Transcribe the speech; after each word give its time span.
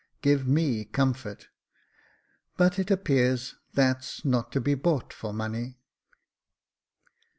Give 0.23 0.47
me 0.47 0.83
comfort; 0.85 1.49
but 2.57 2.79
it 2.79 2.89
appears 2.89 3.57
that's 3.75 4.25
not 4.25 4.51
to 4.53 4.59
be 4.59 4.73
bought 4.73 5.13
for 5.13 5.31
money." 5.31 5.77